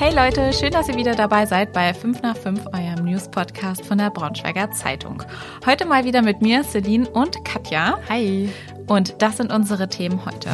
[0.00, 3.98] Hey Leute, schön, dass ihr wieder dabei seid bei 5 nach 5, eurem News-Podcast von
[3.98, 5.22] der Braunschweiger Zeitung.
[5.66, 7.98] Heute mal wieder mit mir, Celine und Katja.
[8.08, 8.48] Hi.
[8.86, 10.48] Und das sind unsere Themen heute.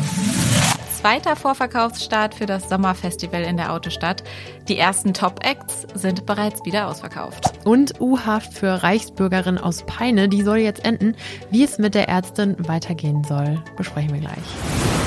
[1.01, 4.24] Zweiter Vorverkaufsstart für das Sommerfestival in der Autostadt.
[4.67, 7.53] Die ersten Top-Acts sind bereits wieder ausverkauft.
[7.65, 11.15] Und U-Haft für Reichsbürgerin aus Peine, die soll jetzt enden.
[11.53, 15.06] Wie es mit der Ärztin weitergehen soll, besprechen wir gleich.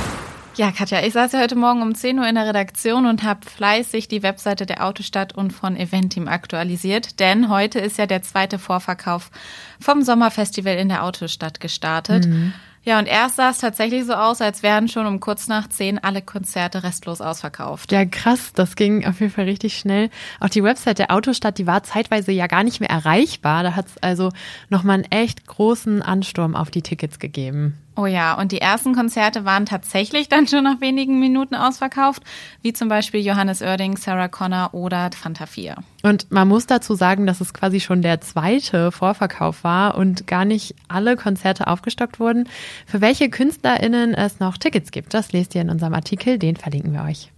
[0.60, 3.50] Ja, Katja, ich saß ja heute Morgen um 10 Uhr in der Redaktion und habe
[3.50, 8.60] fleißig die Webseite der Autostadt und von Eventim aktualisiert, denn heute ist ja der zweite
[8.60, 9.32] Vorverkauf
[9.80, 12.28] vom Sommerfestival in der Autostadt gestartet.
[12.28, 12.52] Mhm.
[12.84, 15.98] Ja, und erst sah es tatsächlich so aus, als wären schon um kurz nach zehn
[15.98, 17.94] alle Konzerte restlos ausverkauft.
[17.94, 20.10] Ja, krass, das ging auf jeden Fall richtig schnell.
[20.42, 23.64] Auch die Website der Autostadt, die war zeitweise ja gar nicht mehr erreichbar.
[23.64, 24.32] Da hat es also
[24.68, 27.78] nochmal einen echt großen Ansturm auf die Tickets gegeben.
[28.00, 32.24] Oh ja, und die ersten Konzerte waren tatsächlich dann schon nach wenigen Minuten ausverkauft,
[32.62, 35.76] wie zum Beispiel Johannes Oerding, Sarah Connor oder Fanta 4.
[36.04, 40.46] Und man muss dazu sagen, dass es quasi schon der zweite Vorverkauf war und gar
[40.46, 42.48] nicht alle Konzerte aufgestockt wurden.
[42.86, 46.94] Für welche KünstlerInnen es noch Tickets gibt, das lest ihr in unserem Artikel, den verlinken
[46.94, 47.34] wir euch.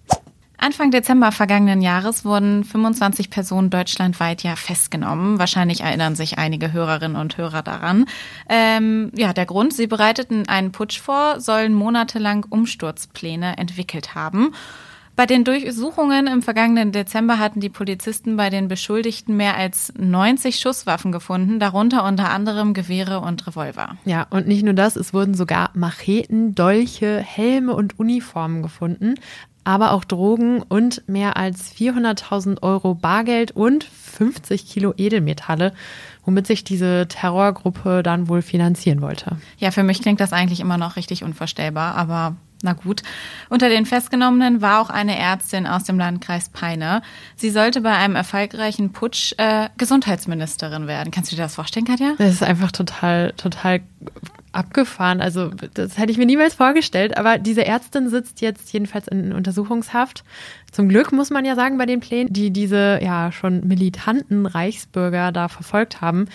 [0.64, 5.40] Anfang Dezember vergangenen Jahres wurden 25 Personen deutschlandweit ja festgenommen.
[5.40, 8.06] Wahrscheinlich erinnern sich einige Hörerinnen und Hörer daran.
[8.48, 14.54] Ähm, ja, der Grund, sie bereiteten einen Putsch vor, sollen monatelang Umsturzpläne entwickelt haben.
[15.16, 20.60] Bei den Durchsuchungen im vergangenen Dezember hatten die Polizisten bei den Beschuldigten mehr als 90
[20.60, 23.98] Schusswaffen gefunden, darunter unter anderem Gewehre und Revolver.
[24.06, 29.16] Ja, und nicht nur das, es wurden sogar Macheten, Dolche, Helme und Uniformen gefunden
[29.64, 35.74] aber auch Drogen und mehr als 400.000 Euro Bargeld und 50 Kilo Edelmetalle,
[36.26, 39.38] womit sich diese Terrorgruppe dann wohl finanzieren wollte.
[39.58, 43.02] Ja, für mich klingt das eigentlich immer noch richtig unvorstellbar, aber na gut.
[43.50, 47.02] Unter den Festgenommenen war auch eine Ärztin aus dem Landkreis Peine.
[47.36, 51.12] Sie sollte bei einem erfolgreichen Putsch äh, Gesundheitsministerin werden.
[51.12, 52.14] Kannst du dir das vorstellen, Katja?
[52.18, 53.82] Das ist einfach total, total
[54.52, 55.22] abgefahren.
[55.22, 57.18] Also das hätte ich mir niemals vorgestellt.
[57.18, 60.24] Aber diese Ärztin sitzt jetzt jedenfalls in Untersuchungshaft.
[60.72, 65.34] Zum Glück muss man ja sagen, bei den Plänen, die diese ja schon militanten Reichsbürger
[65.34, 66.28] da verfolgt haben.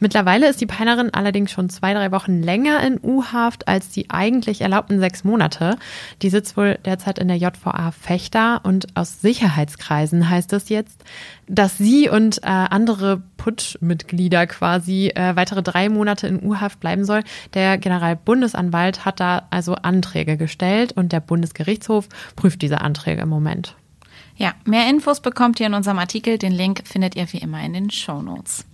[0.00, 4.62] Mittlerweile ist die Peinerin allerdings schon zwei, drei Wochen länger in U-Haft als die eigentlich
[4.62, 5.76] erlaubten sechs Monate.
[6.22, 11.04] Die sitzt wohl derzeit in der JVA Fechter und aus Sicherheitskreisen heißt es jetzt,
[11.46, 17.22] dass sie und äh, andere Putschmitglieder quasi äh, weitere drei Monate in U-Haft bleiben soll.
[17.54, 23.76] Der Generalbundesanwalt hat da also Anträge gestellt und der Bundesgerichtshof prüft diese Anträge im Moment.
[24.36, 26.38] Ja, mehr Infos bekommt ihr in unserem Artikel.
[26.38, 28.64] Den Link findet ihr wie immer in den Show Notes.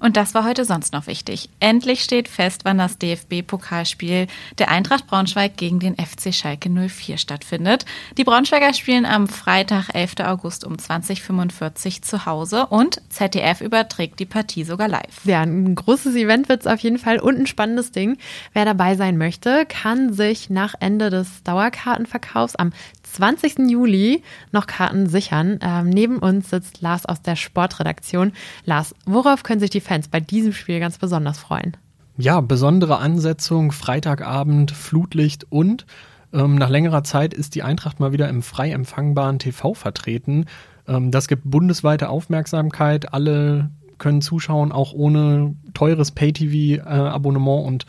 [0.00, 1.48] Und das war heute sonst noch wichtig.
[1.60, 4.28] Endlich steht fest, wann das DFB-Pokalspiel
[4.58, 7.84] der Eintracht Braunschweig gegen den FC Schalke 04 stattfindet.
[8.16, 10.20] Die Braunschweiger spielen am Freitag, 11.
[10.24, 15.24] August um 2045 zu Hause und ZDF überträgt die Partie sogar live.
[15.24, 18.18] Ja, ein großes Event wird es auf jeden Fall und ein spannendes Ding.
[18.52, 22.72] Wer dabei sein möchte, kann sich nach Ende des Dauerkartenverkaufs am
[23.02, 23.70] 20.
[23.70, 24.22] Juli
[24.52, 25.58] noch Karten sichern.
[25.62, 28.32] Ähm, neben uns sitzt Lars aus der Sportredaktion.
[28.64, 31.76] Lars, worauf können sich die Fans bei diesem Spiel ganz besonders freuen?
[32.16, 35.86] Ja, besondere Ansetzung, Freitagabend, Flutlicht und
[36.32, 40.44] ähm, nach längerer Zeit ist die Eintracht mal wieder im frei empfangbaren TV vertreten.
[40.86, 43.14] Ähm, das gibt bundesweite Aufmerksamkeit.
[43.14, 47.86] Alle können zuschauen, auch ohne teures Pay-TV-Abonnement äh, und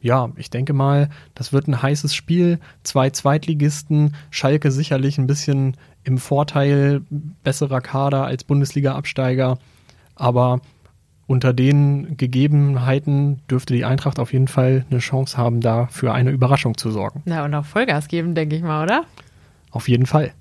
[0.00, 2.60] ja, ich denke mal, das wird ein heißes Spiel.
[2.84, 7.02] Zwei Zweitligisten, Schalke sicherlich ein bisschen im Vorteil,
[7.42, 9.58] besserer Kader als Bundesliga-Absteiger.
[10.14, 10.60] Aber
[11.28, 16.30] unter den Gegebenheiten dürfte die Eintracht auf jeden Fall eine Chance haben, da für eine
[16.30, 17.22] Überraschung zu sorgen.
[17.26, 19.04] Na, und auch Vollgas geben, denke ich mal, oder?
[19.70, 20.32] Auf jeden Fall.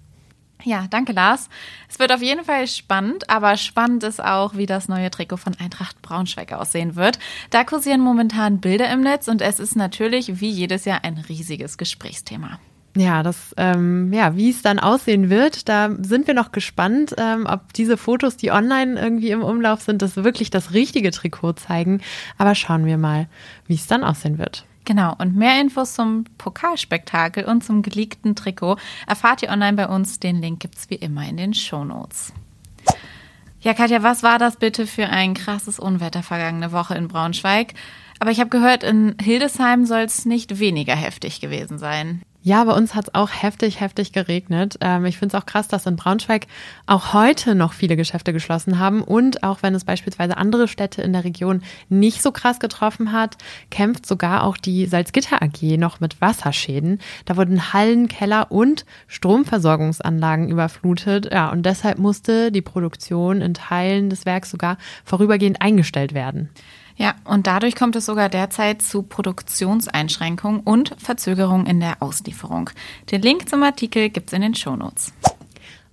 [0.63, 1.49] Ja, danke Lars.
[1.89, 5.55] Es wird auf jeden Fall spannend, aber spannend ist auch, wie das neue Trikot von
[5.59, 7.19] Eintracht Braunschweig aussehen wird.
[7.49, 11.77] Da kursieren momentan Bilder im Netz und es ist natürlich wie jedes Jahr ein riesiges
[11.77, 12.59] Gesprächsthema.
[12.97, 17.45] Ja, das, ähm, ja, wie es dann aussehen wird, da sind wir noch gespannt, ähm,
[17.47, 22.01] ob diese Fotos, die online irgendwie im Umlauf sind, das wirklich das richtige Trikot zeigen.
[22.39, 23.27] Aber schauen wir mal,
[23.67, 24.65] wie es dann aussehen wird.
[24.85, 30.19] Genau, und mehr Infos zum Pokalspektakel und zum geleakten Trikot erfahrt ihr online bei uns.
[30.19, 32.33] Den Link gibt es wie immer in den Show Notes.
[33.59, 37.73] Ja, Katja, was war das bitte für ein krasses Unwetter vergangene Woche in Braunschweig?
[38.19, 42.23] Aber ich habe gehört, in Hildesheim soll es nicht weniger heftig gewesen sein.
[42.47, 44.77] Ja, bei uns hat es auch heftig, heftig geregnet.
[44.79, 46.47] Ähm, ich finde es auch krass, dass in Braunschweig
[46.85, 49.01] auch heute noch viele Geschäfte geschlossen haben.
[49.01, 53.35] Und auch wenn es beispielsweise andere Städte in der Region nicht so krass getroffen hat,
[53.69, 56.99] kämpft sogar auch die Salzgitter AG noch mit Wasserschäden.
[57.25, 61.29] Da wurden Hallen, Keller und Stromversorgungsanlagen überflutet.
[61.29, 66.49] Ja, und deshalb musste die Produktion in Teilen des Werks sogar vorübergehend eingestellt werden.
[66.97, 72.71] Ja, und dadurch kommt es sogar derzeit zu Produktionseinschränkungen und Verzögerungen in der Auslieferung.
[73.11, 75.13] Den Link zum Artikel gibt's in den Shownotes.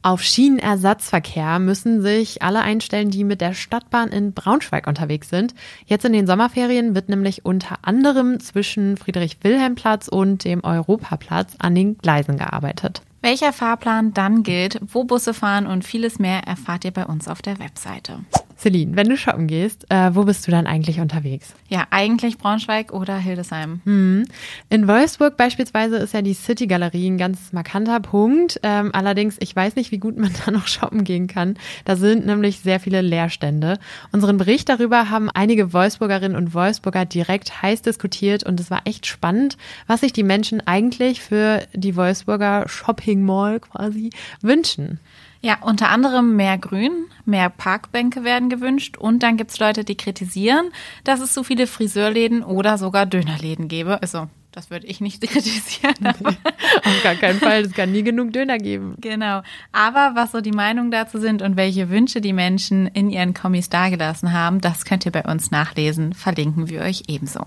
[0.01, 5.55] Auf Schienenersatzverkehr müssen sich alle einstellen, die mit der Stadtbahn in Braunschweig unterwegs sind.
[5.87, 11.97] Jetzt in den Sommerferien wird nämlich unter anderem zwischen Friedrich-Wilhelm-Platz und dem Europaplatz an den
[11.97, 13.01] Gleisen gearbeitet.
[13.25, 17.41] Welcher Fahrplan dann gilt, wo Busse fahren und vieles mehr erfahrt ihr bei uns auf
[17.41, 18.19] der Webseite.
[18.57, 21.55] Celine, wenn du shoppen gehst, äh, wo bist du dann eigentlich unterwegs?
[21.69, 23.81] Ja, eigentlich Braunschweig oder Hildesheim.
[23.85, 24.25] Hm.
[24.71, 28.61] In Wolfsburg beispielsweise ist ja die City Galerie ein ganz markanter Punkt.
[28.63, 31.57] Ähm, allerdings, ich weiß nicht, wie gut man da noch shoppen gehen kann.
[31.85, 33.79] Da sind nämlich sehr viele Leerstände.
[34.13, 39.07] Unseren Bericht darüber haben einige Wolfsburgerinnen und Wolfsburger direkt heiß diskutiert und es war echt
[39.07, 39.57] spannend,
[39.87, 45.01] was sich die Menschen eigentlich für die Wolfsburger Shopping Mall quasi wünschen.
[45.45, 50.71] Ja, unter anderem mehr Grün, mehr Parkbänke werden gewünscht und dann gibt's Leute, die kritisieren,
[51.05, 54.01] dass es zu viele Friseurläden oder sogar Dönerläden gäbe.
[54.01, 55.95] Also, das würde ich nicht kritisieren.
[56.01, 56.37] Nee,
[56.83, 58.95] auf gar keinen Fall, es kann nie genug Döner geben.
[59.01, 59.43] Genau.
[59.71, 63.69] Aber was so die Meinungen dazu sind und welche Wünsche die Menschen in ihren Kommis
[63.69, 66.15] dargelassen haben, das könnt ihr bei uns nachlesen.
[66.15, 67.47] Verlinken wir euch ebenso.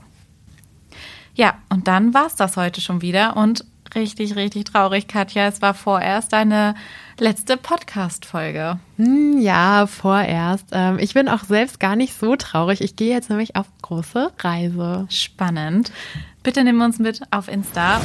[1.33, 3.63] Ja, und dann war's das heute schon wieder und
[3.97, 5.47] richtig, richtig traurig, Katja.
[5.47, 6.75] Es war vorerst eine
[7.19, 8.79] letzte Podcast-Folge.
[8.97, 10.67] Hm, ja, vorerst.
[10.71, 12.81] Ähm, ich bin auch selbst gar nicht so traurig.
[12.81, 15.07] Ich gehe jetzt nämlich auf große Reise.
[15.09, 15.91] Spannend.
[16.44, 17.99] Bitte nimm uns mit auf Insta.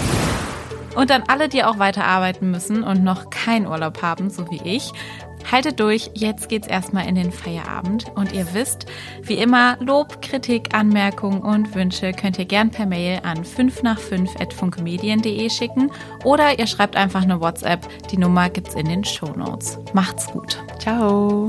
[0.96, 4.92] Und an alle, die auch weiterarbeiten müssen und noch keinen Urlaub haben, so wie ich,
[5.50, 8.86] Haltet durch, jetzt geht's erstmal in den Feierabend und ihr wisst,
[9.22, 13.98] wie immer, Lob, Kritik, Anmerkungen und Wünsche könnt ihr gern per Mail an 5 nach
[13.98, 15.90] 5 at funkemedien.de schicken
[16.24, 17.86] oder ihr schreibt einfach eine WhatsApp.
[18.10, 19.78] Die Nummer gibt's in den Show Notes.
[19.92, 20.58] Macht's gut.
[20.78, 21.48] Ciao.